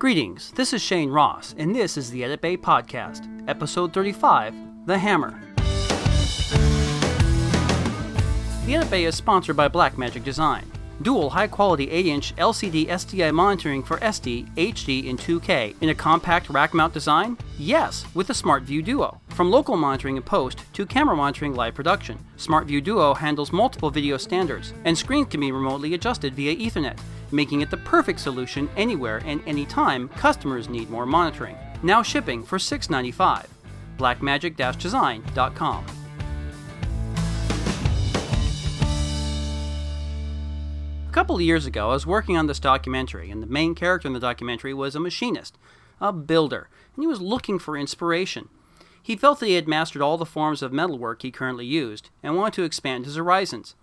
Greetings, 0.00 0.50
this 0.52 0.72
is 0.72 0.80
Shane 0.80 1.10
Ross, 1.10 1.54
and 1.58 1.76
this 1.76 1.98
is 1.98 2.10
the 2.10 2.24
Edit 2.24 2.40
Bay 2.40 2.56
Podcast, 2.56 3.28
Episode 3.46 3.92
35 3.92 4.54
The 4.86 4.96
Hammer. 4.96 5.38
The 8.64 8.76
Edit 8.76 8.90
Bay 8.90 9.04
is 9.04 9.14
sponsored 9.14 9.58
by 9.58 9.68
Blackmagic 9.68 10.24
Design. 10.24 10.64
Dual 11.02 11.28
high 11.28 11.48
quality 11.48 11.90
8 11.90 12.06
inch 12.06 12.34
LCD 12.36 12.88
SDI 12.88 13.30
monitoring 13.34 13.82
for 13.82 13.98
SD, 13.98 14.48
HD, 14.54 15.10
and 15.10 15.18
2K 15.18 15.74
in 15.82 15.90
a 15.90 15.94
compact 15.94 16.48
rack 16.48 16.72
mount 16.72 16.94
design? 16.94 17.36
Yes, 17.58 18.06
with 18.14 18.28
the 18.28 18.32
SmartView 18.32 18.82
Duo. 18.82 19.20
From 19.40 19.50
local 19.50 19.78
monitoring 19.78 20.18
and 20.18 20.26
post 20.26 20.58
to 20.74 20.84
camera 20.84 21.16
monitoring 21.16 21.54
live 21.54 21.74
production, 21.74 22.18
SmartView 22.36 22.84
Duo 22.84 23.14
handles 23.14 23.54
multiple 23.54 23.88
video 23.90 24.18
standards, 24.18 24.74
and 24.84 24.98
screens 24.98 25.28
can 25.28 25.40
be 25.40 25.50
remotely 25.50 25.94
adjusted 25.94 26.34
via 26.34 26.54
Ethernet, 26.54 26.98
making 27.32 27.62
it 27.62 27.70
the 27.70 27.78
perfect 27.78 28.20
solution 28.20 28.68
anywhere 28.76 29.22
and 29.24 29.40
anytime 29.46 30.10
customers 30.10 30.68
need 30.68 30.90
more 30.90 31.06
monitoring. 31.06 31.56
Now 31.82 32.02
shipping 32.02 32.42
for 32.42 32.58
$6.95. 32.58 33.46
Blackmagic-design.com. 33.96 35.86
A 41.08 41.12
couple 41.12 41.36
of 41.36 41.40
years 41.40 41.64
ago, 41.64 41.88
I 41.88 41.94
was 41.94 42.06
working 42.06 42.36
on 42.36 42.46
this 42.46 42.60
documentary, 42.60 43.30
and 43.30 43.42
the 43.42 43.46
main 43.46 43.74
character 43.74 44.06
in 44.06 44.12
the 44.12 44.20
documentary 44.20 44.74
was 44.74 44.94
a 44.94 45.00
machinist, 45.00 45.56
a 45.98 46.12
builder, 46.12 46.68
and 46.94 47.02
he 47.02 47.06
was 47.06 47.22
looking 47.22 47.58
for 47.58 47.78
inspiration. 47.78 48.50
He 49.02 49.16
felt 49.16 49.40
that 49.40 49.46
he 49.46 49.54
had 49.54 49.68
mastered 49.68 50.02
all 50.02 50.18
the 50.18 50.26
forms 50.26 50.62
of 50.62 50.72
metalwork 50.72 51.22
he 51.22 51.30
currently 51.30 51.66
used 51.66 52.10
and 52.22 52.36
wanted 52.36 52.54
to 52.54 52.64
expand 52.64 53.04
his 53.04 53.16
horizons. 53.16 53.74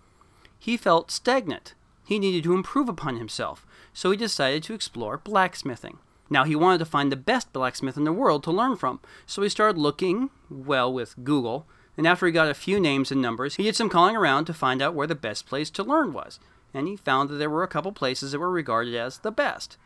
He 0.58 0.76
felt 0.76 1.10
stagnant. 1.10 1.74
He 2.04 2.18
needed 2.18 2.44
to 2.44 2.54
improve 2.54 2.88
upon 2.88 3.16
himself, 3.16 3.66
so 3.92 4.10
he 4.10 4.16
decided 4.16 4.62
to 4.64 4.74
explore 4.74 5.18
blacksmithing. 5.18 5.98
Now, 6.30 6.44
he 6.44 6.56
wanted 6.56 6.78
to 6.78 6.84
find 6.84 7.10
the 7.10 7.16
best 7.16 7.52
blacksmith 7.52 7.96
in 7.96 8.04
the 8.04 8.12
world 8.12 8.42
to 8.44 8.50
learn 8.50 8.76
from, 8.76 9.00
so 9.26 9.42
he 9.42 9.48
started 9.48 9.78
looking, 9.78 10.30
well, 10.50 10.92
with 10.92 11.22
Google, 11.24 11.66
and 11.96 12.06
after 12.06 12.26
he 12.26 12.32
got 12.32 12.48
a 12.48 12.54
few 12.54 12.78
names 12.78 13.10
and 13.10 13.20
numbers, 13.20 13.56
he 13.56 13.62
did 13.62 13.76
some 13.76 13.88
calling 13.88 14.16
around 14.16 14.44
to 14.44 14.54
find 14.54 14.80
out 14.80 14.94
where 14.94 15.06
the 15.06 15.14
best 15.14 15.46
place 15.46 15.70
to 15.70 15.82
learn 15.82 16.12
was 16.12 16.38
and 16.74 16.88
he 16.88 16.96
found 16.96 17.30
that 17.30 17.36
there 17.36 17.50
were 17.50 17.62
a 17.62 17.68
couple 17.68 17.92
places 17.92 18.32
that 18.32 18.38
were 18.38 18.50
regarded 18.50 18.94
as 18.94 19.18
the 19.18 19.30
best. 19.30 19.76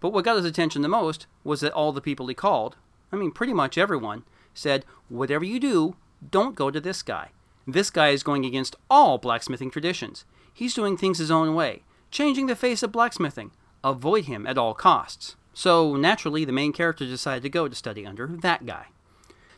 But 0.00 0.12
what 0.12 0.24
got 0.24 0.36
his 0.36 0.44
attention 0.44 0.82
the 0.82 0.88
most 0.88 1.26
was 1.44 1.60
that 1.60 1.72
all 1.72 1.92
the 1.92 2.00
people 2.00 2.26
he 2.26 2.34
called, 2.34 2.76
I 3.12 3.16
mean, 3.16 3.30
pretty 3.30 3.52
much 3.52 3.78
everyone, 3.78 4.24
said, 4.54 4.84
Whatever 5.08 5.44
you 5.44 5.60
do, 5.60 5.96
don't 6.30 6.54
go 6.54 6.70
to 6.70 6.80
this 6.80 7.02
guy. 7.02 7.30
This 7.66 7.90
guy 7.90 8.08
is 8.08 8.22
going 8.22 8.44
against 8.44 8.76
all 8.90 9.18
blacksmithing 9.18 9.70
traditions. 9.70 10.24
He's 10.52 10.74
doing 10.74 10.96
things 10.96 11.18
his 11.18 11.30
own 11.30 11.54
way, 11.54 11.82
changing 12.10 12.46
the 12.46 12.56
face 12.56 12.82
of 12.82 12.92
blacksmithing. 12.92 13.52
Avoid 13.84 14.24
him 14.24 14.46
at 14.46 14.58
all 14.58 14.74
costs. 14.74 15.36
So, 15.54 15.96
naturally, 15.96 16.44
the 16.44 16.52
main 16.52 16.72
character 16.72 17.04
decided 17.04 17.42
to 17.42 17.48
go 17.48 17.68
to 17.68 17.74
study 17.74 18.06
under 18.06 18.26
that 18.26 18.64
guy. 18.66 18.86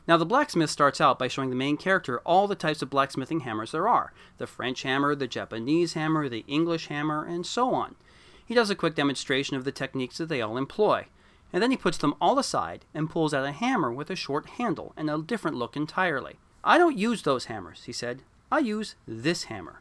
Now, 0.07 0.17
the 0.17 0.27
blacksmith 0.27 0.71
starts 0.71 1.01
out 1.01 1.19
by 1.19 1.29
showing 1.29 1.51
the 1.51 1.57
main 1.57 1.77
character 1.77 2.21
all 2.21 2.47
the 2.47 2.55
types 2.55 2.83
of 2.83 2.91
blacksmithing 2.91 3.41
hammers 3.41 3.73
there 3.73 3.89
are 3.89 4.13
the 4.39 4.47
French 4.47 4.83
hammer, 4.83 5.15
the 5.15 5.27
Japanese 5.27 5.95
hammer, 5.95 6.29
the 6.29 6.45
English 6.47 6.89
hammer, 6.89 7.25
and 7.25 7.47
so 7.47 7.73
on. 7.73 7.95
He 8.45 8.55
does 8.55 8.69
a 8.69 8.75
quick 8.75 8.95
demonstration 8.95 9.57
of 9.57 9.65
the 9.65 9.73
techniques 9.73 10.19
that 10.19 10.29
they 10.29 10.43
all 10.43 10.59
employ, 10.59 11.07
and 11.55 11.63
then 11.63 11.71
he 11.71 11.77
puts 11.77 11.97
them 11.97 12.15
all 12.21 12.41
aside 12.41 12.85
and 12.93 13.09
pulls 13.09 13.33
out 13.33 13.47
a 13.47 13.53
hammer 13.53 13.93
with 13.93 14.11
a 14.11 14.17
short 14.17 14.47
handle 14.59 14.93
and 14.97 15.09
a 15.09 15.23
different 15.23 15.57
look 15.57 15.77
entirely. 15.77 16.35
I 16.65 16.79
don't 16.79 16.99
use 16.99 17.23
those 17.23 17.45
hammers, 17.45 17.85
he 17.85 17.93
said. 17.93 18.23
I 18.51 18.59
use 18.59 18.97
this 19.07 19.45
hammer. 19.45 19.81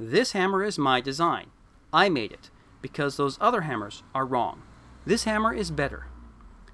This 0.00 0.32
hammer 0.32 0.64
is 0.64 0.78
my 0.78 1.00
design. 1.00 1.52
I 1.92 2.08
made 2.08 2.32
it, 2.32 2.50
because 2.80 3.16
those 3.16 3.38
other 3.40 3.60
hammers 3.60 4.02
are 4.12 4.26
wrong. 4.26 4.62
This 5.06 5.22
hammer 5.22 5.54
is 5.54 5.70
better. 5.70 6.06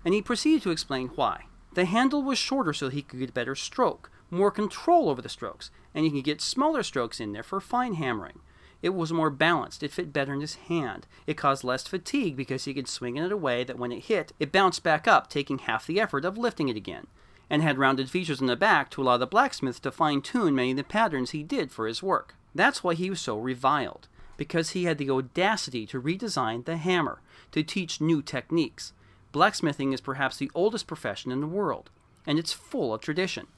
And 0.02 0.14
he 0.14 0.22
proceeded 0.22 0.62
to 0.62 0.70
explain 0.70 1.08
why. 1.08 1.44
The 1.74 1.84
handle 1.84 2.22
was 2.22 2.38
shorter 2.38 2.72
so 2.72 2.88
he 2.88 3.02
could 3.02 3.20
get 3.20 3.34
better 3.34 3.54
stroke, 3.54 4.10
more 4.30 4.50
control 4.50 5.10
over 5.10 5.20
the 5.20 5.28
strokes, 5.28 5.70
and 5.94 6.06
he 6.06 6.10
could 6.10 6.24
get 6.24 6.40
smaller 6.40 6.82
strokes 6.82 7.20
in 7.20 7.32
there 7.32 7.42
for 7.42 7.60
fine 7.60 7.94
hammering. 7.94 8.40
It 8.80 8.90
was 8.90 9.12
more 9.12 9.30
balanced, 9.30 9.82
it 9.82 9.90
fit 9.90 10.12
better 10.12 10.32
in 10.32 10.40
his 10.40 10.54
hand. 10.54 11.06
It 11.26 11.36
caused 11.36 11.64
less 11.64 11.86
fatigue 11.86 12.36
because 12.36 12.64
he 12.64 12.74
could 12.74 12.88
swing 12.88 13.16
it 13.16 13.24
in 13.24 13.32
a 13.32 13.36
way 13.36 13.64
that 13.64 13.78
when 13.78 13.90
it 13.90 14.04
hit, 14.04 14.32
it 14.38 14.52
bounced 14.52 14.84
back 14.84 15.08
up, 15.08 15.28
taking 15.28 15.58
half 15.58 15.86
the 15.86 16.00
effort 16.00 16.24
of 16.24 16.38
lifting 16.38 16.68
it 16.68 16.76
again, 16.76 17.08
and 17.50 17.60
had 17.60 17.78
rounded 17.78 18.08
features 18.08 18.40
in 18.40 18.46
the 18.46 18.56
back 18.56 18.90
to 18.90 19.02
allow 19.02 19.16
the 19.16 19.26
blacksmith 19.26 19.82
to 19.82 19.90
fine 19.90 20.22
tune 20.22 20.54
many 20.54 20.70
of 20.70 20.76
the 20.76 20.84
patterns 20.84 21.30
he 21.30 21.42
did 21.42 21.72
for 21.72 21.88
his 21.88 22.02
work. 22.02 22.36
That's 22.54 22.84
why 22.84 22.94
he 22.94 23.10
was 23.10 23.20
so 23.20 23.36
reviled, 23.36 24.06
because 24.36 24.70
he 24.70 24.84
had 24.84 24.98
the 24.98 25.10
audacity 25.10 25.84
to 25.86 26.00
redesign 26.00 26.64
the 26.64 26.76
hammer, 26.76 27.20
to 27.50 27.64
teach 27.64 28.00
new 28.00 28.22
techniques. 28.22 28.92
Blacksmithing 29.32 29.92
is 29.92 30.00
perhaps 30.00 30.36
the 30.36 30.50
oldest 30.54 30.86
profession 30.86 31.32
in 31.32 31.40
the 31.40 31.46
world, 31.46 31.90
and 32.26 32.38
it's 32.38 32.52
full 32.52 32.94
of 32.94 33.00
tradition. 33.00 33.48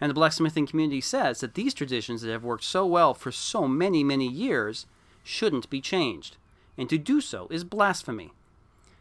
And 0.00 0.08
the 0.08 0.14
blacksmithing 0.14 0.66
community 0.66 1.00
says 1.00 1.40
that 1.40 1.54
these 1.54 1.74
traditions 1.74 2.22
that 2.22 2.30
have 2.30 2.44
worked 2.44 2.64
so 2.64 2.86
well 2.86 3.12
for 3.12 3.30
so 3.30 3.68
many, 3.68 4.02
many 4.02 4.26
years 4.26 4.86
shouldn't 5.22 5.68
be 5.68 5.80
changed, 5.80 6.36
and 6.78 6.88
to 6.88 6.96
do 6.96 7.20
so 7.20 7.46
is 7.50 7.64
blasphemy. 7.64 8.32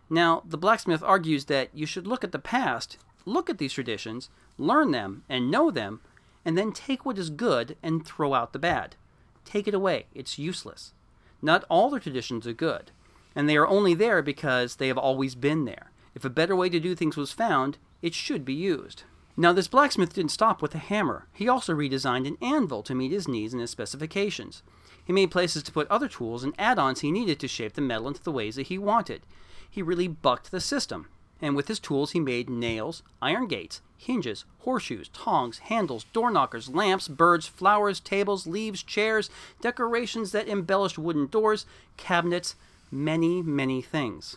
Now, 0.10 0.44
the 0.46 0.58
blacksmith 0.58 1.04
argues 1.04 1.46
that 1.46 1.70
you 1.74 1.86
should 1.86 2.08
look 2.08 2.24
at 2.24 2.32
the 2.32 2.40
past, 2.40 2.98
look 3.26 3.50
at 3.50 3.60
these 3.60 3.74
traditions, 3.74 4.30
learn 4.58 4.92
them, 4.92 5.24
and 5.30 5.50
know 5.50 5.72
them, 5.72 6.02
and 6.44 6.58
then 6.58 6.72
take 6.74 7.06
what 7.06 7.18
is 7.18 7.30
good 7.30 7.78
and 7.82 8.06
throw 8.06 8.34
out 8.34 8.54
the 8.54 8.60
bad. 8.60 8.96
Take 9.46 9.68
it 9.68 9.74
away, 9.74 10.08
it's 10.14 10.40
useless. 10.40 10.94
Not 11.42 11.64
all 11.70 11.90
the 11.90 12.00
traditions 12.00 12.46
are 12.46 12.54
good, 12.54 12.92
and 13.36 13.48
they 13.48 13.56
are 13.56 13.68
only 13.68 13.94
there 13.94 14.22
because 14.22 14.76
they 14.76 14.88
have 14.88 14.98
always 14.98 15.36
been 15.36 15.66
there. 15.66 15.92
If 16.16 16.26
a 16.26 16.30
better 16.30 16.56
way 16.56 16.70
to 16.70 16.80
do 16.80 16.96
things 16.96 17.16
was 17.16 17.32
found, 17.32 17.78
it 18.02 18.14
should 18.14 18.44
be 18.44 18.54
used. 18.54 19.04
Now, 19.40 19.54
this 19.54 19.70
blacksmith 19.70 20.14
didn't 20.14 20.32
stop 20.32 20.62
with 20.62 20.76
a 20.76 20.80
hammer. 20.80 21.26
He 21.32 21.48
also 21.48 21.74
redesigned 21.74 22.28
an 22.28 22.38
anvil 22.42 22.84
to 22.84 22.94
meet 22.94 23.14
his 23.14 23.26
needs 23.26 23.54
and 23.54 23.62
his 23.62 23.70
specifications. 23.70 24.64
He 25.06 25.14
made 25.14 25.32
places 25.32 25.64
to 25.64 25.72
put 25.72 25.90
other 25.90 26.10
tools 26.10 26.44
and 26.44 26.54
add 26.60 26.78
ons 26.78 27.00
he 27.00 27.10
needed 27.10 27.40
to 27.40 27.48
shape 27.48 27.72
the 27.72 27.82
metal 27.82 28.10
into 28.10 28.22
the 28.22 28.34
ways 28.34 28.58
that 28.58 28.68
he 28.68 28.78
wanted. 28.78 29.22
He 29.70 29.82
really 29.82 30.10
bucked 30.10 30.52
the 30.52 30.60
system. 30.60 31.08
And 31.42 31.56
with 31.56 31.70
his 31.70 31.80
tools, 31.80 32.12
he 32.12 32.20
made 32.20 32.50
nails, 32.50 33.02
iron 33.22 33.48
gates, 33.48 33.80
hinges, 33.98 34.44
horseshoes, 34.58 35.08
tongs, 35.14 35.60
handles, 35.60 36.04
door 36.12 36.32
knockers, 36.32 36.68
lamps, 36.68 37.08
birds, 37.08 37.48
flowers, 37.48 38.02
tables, 38.02 38.46
leaves, 38.46 38.84
chairs, 38.84 39.30
decorations 39.62 40.34
that 40.34 40.50
embellished 40.50 40.98
wooden 40.98 41.28
doors, 41.28 41.66
cabinets, 41.96 42.58
many, 42.92 43.42
many 43.42 43.82
things. 43.82 44.36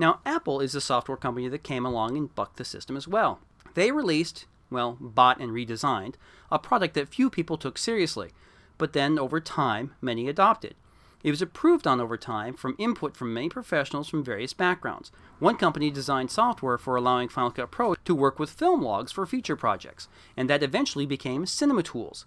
Now, 0.00 0.18
Apple 0.26 0.58
is 0.58 0.74
a 0.74 0.80
software 0.80 1.16
company 1.16 1.46
that 1.46 1.62
came 1.62 1.86
along 1.86 2.16
and 2.16 2.34
bucked 2.34 2.56
the 2.56 2.64
system 2.64 2.96
as 2.96 3.06
well. 3.06 3.38
They 3.74 3.92
released, 3.92 4.46
well, 4.70 4.96
bought 5.00 5.40
and 5.40 5.52
redesigned, 5.52 6.14
a 6.50 6.58
product 6.58 6.94
that 6.94 7.08
few 7.08 7.30
people 7.30 7.56
took 7.56 7.78
seriously, 7.78 8.30
but 8.78 8.92
then 8.92 9.18
over 9.18 9.40
time, 9.40 9.94
many 10.00 10.28
adopted. 10.28 10.74
It 11.22 11.30
was 11.30 11.42
improved 11.42 11.86
on 11.86 12.00
over 12.00 12.16
time 12.16 12.54
from 12.54 12.76
input 12.78 13.14
from 13.14 13.34
many 13.34 13.50
professionals 13.50 14.08
from 14.08 14.24
various 14.24 14.54
backgrounds. 14.54 15.12
One 15.38 15.56
company 15.56 15.90
designed 15.90 16.30
software 16.30 16.78
for 16.78 16.96
allowing 16.96 17.28
Final 17.28 17.50
Cut 17.50 17.70
Pro 17.70 17.94
to 17.94 18.14
work 18.14 18.38
with 18.38 18.50
film 18.50 18.80
logs 18.82 19.12
for 19.12 19.26
feature 19.26 19.56
projects, 19.56 20.08
and 20.36 20.48
that 20.48 20.62
eventually 20.62 21.04
became 21.04 21.44
Cinema 21.44 21.82
Tools. 21.82 22.24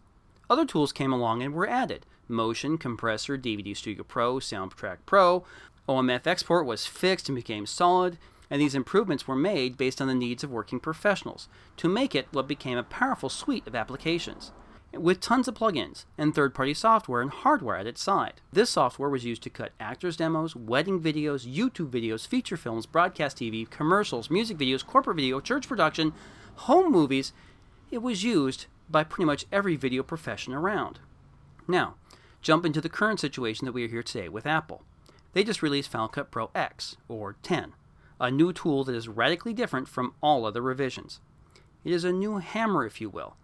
Other 0.50 0.66
tools 0.66 0.92
came 0.92 1.12
along 1.12 1.42
and 1.42 1.54
were 1.54 1.68
added 1.68 2.06
Motion, 2.28 2.78
Compressor, 2.78 3.38
DVD 3.38 3.76
Studio 3.76 4.04
Pro, 4.04 4.36
Soundtrack 4.36 4.98
Pro, 5.06 5.44
OMF 5.90 6.28
export 6.28 6.66
was 6.66 6.86
fixed 6.86 7.28
and 7.28 7.36
became 7.36 7.66
solid, 7.66 8.18
and 8.54 8.62
these 8.62 8.76
improvements 8.76 9.28
were 9.28 9.36
made 9.36 9.78
based 9.78 10.00
on 10.00 10.08
the 10.08 10.14
needs 10.14 10.44
of 10.44 10.52
working 10.52 10.80
professionals 10.80 11.50
to 11.76 11.90
make 11.90 12.14
it 12.14 12.28
what 12.32 12.48
became 12.48 12.78
a 12.78 12.84
powerful 12.84 13.28
suite 13.28 13.66
of 13.66 13.74
applications 13.74 14.52
with 14.92 15.20
tons 15.20 15.48
of 15.48 15.56
plugins 15.56 16.06
and 16.20 16.36
third 16.36 16.54
party 16.54 16.72
software 16.72 17.20
and 17.20 17.32
hardware 17.32 17.76
at 17.76 17.88
its 17.88 18.00
side. 18.00 18.42
This 18.52 18.70
software 18.70 19.10
was 19.10 19.26
used 19.26 19.42
to 19.42 19.50
cut 19.50 19.72
actors' 19.80 20.18
demos, 20.18 20.56
wedding 20.56 21.02
videos, 21.02 21.52
YouTube 21.52 21.90
videos, 21.90 22.28
feature 22.28 22.56
films, 22.56 22.86
broadcast 22.86 23.38
TV, 23.38 23.68
commercials, 23.68 24.30
music 24.30 24.60
videos, 24.60 24.86
corporate 24.86 25.16
video, 25.16 25.40
church 25.40 25.68
production, 25.68 26.14
home 26.58 26.92
movies. 26.92 27.34
It 27.90 28.04
was 28.04 28.24
used 28.24 28.68
by 28.88 29.04
pretty 29.04 29.26
much 29.26 29.48
every 29.52 29.76
video 29.78 30.04
profession 30.04 30.54
around. 30.54 31.00
Now, 31.68 31.96
jump 32.44 32.68
into 32.68 32.82
the 32.82 32.88
current 32.88 33.20
situation 33.20 33.66
that 33.66 33.74
we 33.74 33.86
are 33.86 33.90
here 33.90 34.04
today 34.04 34.30
with 34.30 34.46
Apple. 34.46 34.84
They 35.34 35.44
just 35.44 35.64
released 35.64 35.90
Final 35.90 36.08
Cut 36.08 36.30
Pro 36.30 36.52
X, 36.54 36.98
or 37.08 37.36
10, 37.42 37.74
a 38.20 38.32
new 38.32 38.54
tool 38.54 38.84
that 38.84 38.96
is 38.96 39.08
radically 39.08 39.54
different 39.54 39.88
from 39.88 40.14
all 40.22 40.46
other 40.46 40.62
revisions. 40.62 41.20
It 41.84 41.92
is 41.92 42.04
a 42.04 42.14
new 42.14 42.38
hammer, 42.38 42.86
if 42.86 43.02
you 43.02 43.10
will, 43.10 43.36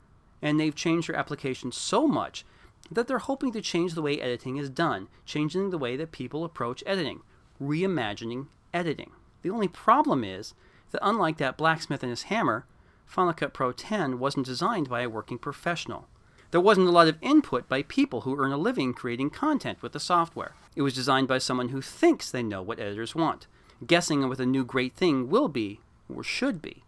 and 0.42 0.60
they've 0.60 0.76
changed 0.76 1.10
their 1.10 1.16
application 1.16 1.72
so 1.72 2.08
much 2.08 2.46
that 2.92 3.08
they're 3.08 3.20
hoping 3.20 3.52
to 3.52 3.62
change 3.62 3.94
the 3.94 4.02
way 4.02 4.20
editing 4.20 4.58
is 4.58 4.70
done, 4.70 5.08
changing 5.26 5.70
the 5.70 5.78
way 5.78 5.96
that 5.96 6.12
people 6.12 6.44
approach 6.44 6.84
editing, 6.86 7.22
reimagining 7.62 8.48
editing. 8.74 9.12
The 9.42 9.50
only 9.50 9.68
problem 9.68 10.24
is 10.24 10.54
that 10.92 11.06
unlike 11.06 11.38
that 11.38 11.58
blacksmith 11.58 12.04
and 12.04 12.10
his 12.10 12.24
hammer, 12.24 12.66
Final 13.06 13.34
Cut 13.34 13.54
Pro 13.54 13.72
10 13.72 14.20
wasn't 14.20 14.46
designed 14.46 14.90
by 14.90 15.02
a 15.02 15.10
working 15.10 15.38
professional. 15.38 16.08
There 16.52 16.62
wasn't 16.62 16.88
a 16.88 16.92
lot 16.92 17.08
of 17.08 17.18
input 17.22 17.70
by 17.70 17.84
people 17.84 18.22
who 18.22 18.38
earn 18.38 18.52
a 18.52 18.58
living 18.58 18.94
creating 18.94 19.30
content 19.30 19.82
with 19.82 19.92
the 19.92 20.00
software. 20.00 20.56
It 20.76 20.82
was 20.82 20.96
designed 20.96 21.28
by 21.28 21.38
someone 21.38 21.70
who 21.70 21.82
thinks 21.82 22.32
they 22.32 22.42
know 22.42 22.62
what 22.62 22.80
editors 22.80 23.14
want. 23.14 23.48
Guessing 23.86 24.28
what 24.28 24.38
the 24.38 24.46
new 24.46 24.64
great 24.64 24.94
thing 24.94 25.30
will 25.30 25.48
be 25.48 25.80
or 26.14 26.24
should 26.24 26.62
be. 26.62 26.84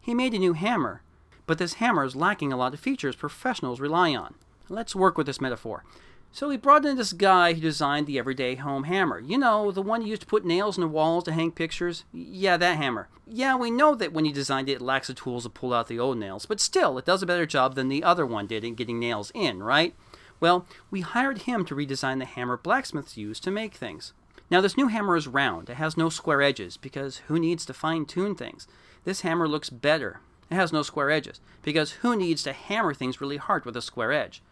He 0.00 0.14
made 0.14 0.34
a 0.34 0.38
new 0.38 0.54
hammer, 0.54 1.02
but 1.46 1.58
this 1.58 1.74
hammer 1.74 2.04
is 2.04 2.16
lacking 2.16 2.52
a 2.52 2.56
lot 2.56 2.74
of 2.74 2.80
features 2.80 3.16
professionals 3.16 3.80
rely 3.80 4.14
on. 4.14 4.34
Let's 4.68 4.94
work 4.94 5.18
with 5.18 5.26
this 5.26 5.40
metaphor. 5.40 5.84
So 6.32 6.48
he 6.48 6.56
brought 6.56 6.86
in 6.86 6.96
this 6.96 7.12
guy 7.12 7.54
who 7.54 7.60
designed 7.60 8.06
the 8.06 8.18
everyday 8.18 8.54
home 8.54 8.84
hammer. 8.84 9.18
You 9.18 9.36
know, 9.36 9.72
the 9.72 9.82
one 9.82 10.02
you 10.02 10.08
used 10.08 10.22
to 10.22 10.28
put 10.28 10.44
nails 10.44 10.76
in 10.76 10.82
the 10.82 10.88
walls 10.88 11.24
to 11.24 11.32
hang 11.32 11.50
pictures? 11.50 12.04
Yeah, 12.12 12.56
that 12.56 12.76
hammer. 12.76 13.08
Yeah, 13.26 13.56
we 13.56 13.70
know 13.70 13.96
that 13.96 14.12
when 14.12 14.24
he 14.24 14.32
designed 14.32 14.68
it, 14.68 14.74
it 14.74 14.80
lacks 14.80 15.08
the 15.08 15.14
tools 15.14 15.42
to 15.42 15.50
pull 15.50 15.74
out 15.74 15.88
the 15.88 15.98
old 15.98 16.18
nails, 16.18 16.46
but 16.46 16.60
still, 16.60 16.98
it 16.98 17.04
does 17.04 17.22
a 17.22 17.26
better 17.26 17.46
job 17.46 17.74
than 17.74 17.88
the 17.88 18.04
other 18.04 18.24
one 18.24 18.46
did 18.46 18.64
in 18.64 18.76
getting 18.76 19.00
nails 19.00 19.32
in, 19.34 19.60
right? 19.62 19.94
Well, 20.38 20.66
we 20.90 21.00
hired 21.00 21.42
him 21.42 21.64
to 21.66 21.74
redesign 21.74 22.18
the 22.18 22.24
hammer 22.24 22.56
blacksmiths 22.56 23.16
use 23.16 23.40
to 23.40 23.50
make 23.50 23.74
things. 23.74 24.12
Now, 24.50 24.60
this 24.60 24.76
new 24.76 24.88
hammer 24.88 25.16
is 25.16 25.28
round. 25.28 25.70
It 25.70 25.74
has 25.74 25.96
no 25.96 26.08
square 26.08 26.42
edges, 26.42 26.76
because 26.76 27.18
who 27.28 27.38
needs 27.38 27.64
to 27.66 27.74
fine 27.74 28.04
tune 28.04 28.34
things? 28.34 28.66
This 29.04 29.20
hammer 29.20 29.46
looks 29.46 29.70
better. 29.70 30.20
It 30.50 30.56
has 30.56 30.72
no 30.72 30.82
square 30.82 31.10
edges, 31.10 31.40
because 31.62 31.92
who 31.92 32.16
needs 32.16 32.42
to 32.42 32.52
hammer 32.52 32.92
things 32.92 33.20
really 33.20 33.36
hard 33.36 33.64
with 33.64 33.76
a 33.76 33.82
square 33.82 34.12
edge? 34.12 34.42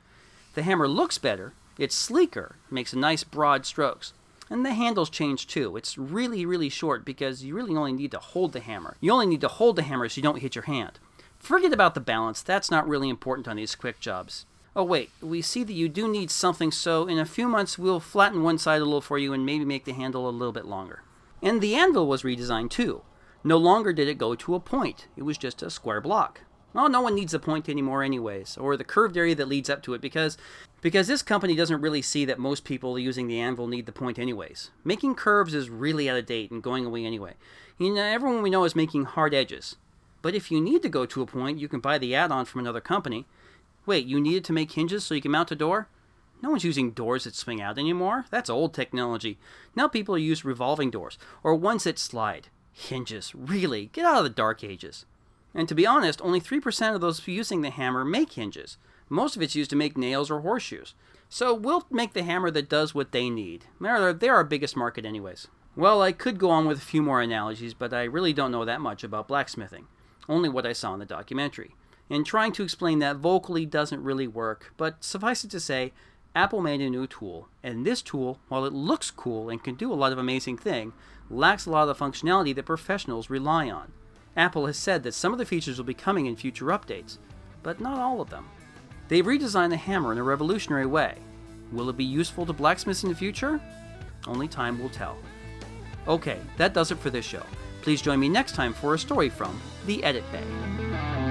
The 0.54 0.62
hammer 0.62 0.86
looks 0.86 1.18
better 1.18 1.52
it's 1.78 1.94
sleeker, 1.94 2.56
makes 2.70 2.92
nice 2.92 3.22
broad 3.22 3.64
strokes. 3.64 4.12
And 4.50 4.66
the 4.66 4.74
handles 4.74 5.10
change 5.10 5.46
too. 5.46 5.76
It's 5.76 5.96
really, 5.96 6.44
really 6.44 6.68
short 6.68 7.04
because 7.04 7.44
you 7.44 7.54
really 7.54 7.76
only 7.76 7.92
need 7.92 8.10
to 8.10 8.18
hold 8.18 8.52
the 8.52 8.60
hammer. 8.60 8.96
You 9.00 9.12
only 9.12 9.26
need 9.26 9.42
to 9.42 9.48
hold 9.48 9.76
the 9.76 9.82
hammer 9.82 10.08
so 10.08 10.16
you 10.18 10.22
don't 10.22 10.40
hit 10.40 10.56
your 10.56 10.64
hand. 10.64 10.98
Forget 11.38 11.72
about 11.72 11.94
the 11.94 12.00
balance, 12.00 12.42
that's 12.42 12.70
not 12.70 12.88
really 12.88 13.08
important 13.08 13.46
on 13.46 13.56
these 13.56 13.76
quick 13.76 14.00
jobs. 14.00 14.44
Oh, 14.78 14.84
wait, 14.84 15.10
we 15.20 15.42
see 15.42 15.64
that 15.64 15.72
you 15.72 15.88
do 15.88 16.06
need 16.06 16.30
something, 16.30 16.70
so 16.70 17.08
in 17.08 17.18
a 17.18 17.26
few 17.26 17.48
months 17.48 17.80
we'll 17.80 17.98
flatten 17.98 18.44
one 18.44 18.58
side 18.58 18.80
a 18.80 18.84
little 18.84 19.00
for 19.00 19.18
you 19.18 19.32
and 19.32 19.44
maybe 19.44 19.64
make 19.64 19.84
the 19.84 19.92
handle 19.92 20.28
a 20.28 20.30
little 20.30 20.52
bit 20.52 20.66
longer. 20.66 21.02
And 21.42 21.60
the 21.60 21.74
anvil 21.74 22.06
was 22.06 22.22
redesigned 22.22 22.70
too. 22.70 23.02
No 23.42 23.56
longer 23.56 23.92
did 23.92 24.06
it 24.06 24.18
go 24.18 24.36
to 24.36 24.54
a 24.54 24.60
point, 24.60 25.08
it 25.16 25.24
was 25.24 25.36
just 25.36 25.64
a 25.64 25.70
square 25.70 26.00
block. 26.00 26.42
Well, 26.72 26.88
no 26.88 27.00
one 27.00 27.16
needs 27.16 27.34
a 27.34 27.40
point 27.40 27.68
anymore, 27.68 28.04
anyways, 28.04 28.56
or 28.56 28.76
the 28.76 28.84
curved 28.84 29.16
area 29.16 29.34
that 29.34 29.48
leads 29.48 29.68
up 29.68 29.82
to 29.82 29.94
it, 29.94 30.00
because 30.00 30.38
because 30.80 31.08
this 31.08 31.22
company 31.22 31.56
doesn't 31.56 31.80
really 31.80 32.02
see 32.02 32.24
that 32.26 32.38
most 32.38 32.62
people 32.62 33.00
using 33.00 33.26
the 33.26 33.40
anvil 33.40 33.66
need 33.66 33.86
the 33.86 33.90
point 33.90 34.16
anyways. 34.16 34.70
Making 34.84 35.16
curves 35.16 35.54
is 35.54 35.68
really 35.68 36.08
out 36.08 36.18
of 36.18 36.26
date 36.26 36.52
and 36.52 36.62
going 36.62 36.86
away 36.86 37.04
anyway. 37.04 37.34
You 37.78 37.94
know, 37.94 38.02
everyone 38.02 38.42
we 38.42 38.50
know 38.50 38.62
is 38.62 38.76
making 38.76 39.06
hard 39.06 39.34
edges. 39.34 39.74
But 40.22 40.36
if 40.36 40.52
you 40.52 40.60
need 40.60 40.82
to 40.82 40.88
go 40.88 41.04
to 41.04 41.22
a 41.22 41.26
point, 41.26 41.58
you 41.58 41.66
can 41.66 41.80
buy 41.80 41.98
the 41.98 42.14
add-on 42.14 42.44
from 42.44 42.60
another 42.60 42.80
company. 42.80 43.26
Wait, 43.88 44.04
you 44.04 44.20
needed 44.20 44.44
to 44.44 44.52
make 44.52 44.72
hinges 44.72 45.02
so 45.02 45.14
you 45.14 45.22
can 45.22 45.30
mount 45.30 45.50
a 45.50 45.56
door? 45.56 45.88
No 46.42 46.50
one's 46.50 46.62
using 46.62 46.90
doors 46.90 47.24
that 47.24 47.34
swing 47.34 47.62
out 47.62 47.78
anymore. 47.78 48.26
That's 48.30 48.50
old 48.50 48.74
technology. 48.74 49.38
Now 49.74 49.88
people 49.88 50.18
use 50.18 50.44
revolving 50.44 50.90
doors, 50.90 51.16
or 51.42 51.54
ones 51.54 51.84
that 51.84 51.98
slide. 51.98 52.48
Hinges, 52.70 53.34
really? 53.34 53.86
Get 53.94 54.04
out 54.04 54.18
of 54.18 54.24
the 54.24 54.28
dark 54.28 54.62
ages. 54.62 55.06
And 55.54 55.66
to 55.68 55.74
be 55.74 55.86
honest, 55.86 56.20
only 56.20 56.38
3% 56.38 56.94
of 56.94 57.00
those 57.00 57.26
using 57.26 57.62
the 57.62 57.70
hammer 57.70 58.04
make 58.04 58.32
hinges. 58.32 58.76
Most 59.08 59.36
of 59.36 59.42
it's 59.42 59.56
used 59.56 59.70
to 59.70 59.76
make 59.76 59.96
nails 59.96 60.30
or 60.30 60.42
horseshoes. 60.42 60.92
So 61.30 61.54
we'll 61.54 61.86
make 61.90 62.12
the 62.12 62.24
hammer 62.24 62.50
that 62.50 62.68
does 62.68 62.94
what 62.94 63.12
they 63.12 63.30
need. 63.30 63.64
They're, 63.80 64.12
they're 64.12 64.34
our 64.34 64.44
biggest 64.44 64.76
market, 64.76 65.06
anyways. 65.06 65.48
Well, 65.76 66.02
I 66.02 66.12
could 66.12 66.38
go 66.38 66.50
on 66.50 66.66
with 66.66 66.76
a 66.76 66.82
few 66.82 67.00
more 67.00 67.22
analogies, 67.22 67.72
but 67.72 67.94
I 67.94 68.02
really 68.02 68.34
don't 68.34 68.52
know 68.52 68.66
that 68.66 68.82
much 68.82 69.02
about 69.02 69.28
blacksmithing. 69.28 69.86
Only 70.28 70.50
what 70.50 70.66
I 70.66 70.74
saw 70.74 70.92
in 70.92 71.00
the 71.00 71.06
documentary. 71.06 71.74
And 72.10 72.24
trying 72.24 72.52
to 72.52 72.62
explain 72.62 73.00
that 73.00 73.16
vocally 73.16 73.66
doesn't 73.66 74.02
really 74.02 74.26
work, 74.26 74.72
but 74.76 75.04
suffice 75.04 75.44
it 75.44 75.50
to 75.50 75.60
say, 75.60 75.92
Apple 76.34 76.60
made 76.60 76.80
a 76.80 76.88
new 76.88 77.06
tool, 77.06 77.48
and 77.62 77.84
this 77.84 78.00
tool, 78.00 78.38
while 78.48 78.64
it 78.64 78.72
looks 78.72 79.10
cool 79.10 79.50
and 79.50 79.62
can 79.62 79.74
do 79.74 79.92
a 79.92 79.94
lot 79.94 80.12
of 80.12 80.18
amazing 80.18 80.56
things, 80.56 80.92
lacks 81.30 81.66
a 81.66 81.70
lot 81.70 81.88
of 81.88 81.98
the 81.98 82.04
functionality 82.04 82.54
that 82.54 82.66
professionals 82.66 83.28
rely 83.28 83.68
on. 83.68 83.92
Apple 84.36 84.66
has 84.66 84.76
said 84.76 85.02
that 85.02 85.14
some 85.14 85.32
of 85.32 85.38
the 85.38 85.44
features 85.44 85.78
will 85.78 85.84
be 85.84 85.94
coming 85.94 86.26
in 86.26 86.36
future 86.36 86.66
updates, 86.66 87.18
but 87.62 87.80
not 87.80 87.98
all 87.98 88.20
of 88.20 88.30
them. 88.30 88.48
They've 89.08 89.24
redesigned 89.24 89.70
the 89.70 89.76
hammer 89.76 90.12
in 90.12 90.18
a 90.18 90.22
revolutionary 90.22 90.86
way. 90.86 91.16
Will 91.72 91.90
it 91.90 91.96
be 91.96 92.04
useful 92.04 92.46
to 92.46 92.52
blacksmiths 92.52 93.02
in 93.02 93.08
the 93.08 93.14
future? 93.14 93.60
Only 94.26 94.48
time 94.48 94.80
will 94.80 94.90
tell. 94.90 95.16
Okay, 96.06 96.38
that 96.56 96.72
does 96.72 96.90
it 96.90 96.98
for 96.98 97.10
this 97.10 97.24
show. 97.24 97.42
Please 97.82 98.00
join 98.00 98.20
me 98.20 98.28
next 98.28 98.54
time 98.54 98.72
for 98.72 98.94
a 98.94 98.98
story 98.98 99.28
from 99.28 99.60
the 99.86 100.02
Edit 100.04 100.24
Bay. 100.30 101.27